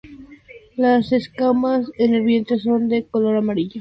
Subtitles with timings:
[0.77, 3.69] Las escamas en el vientre son de color amarillo pálido o anaranjado.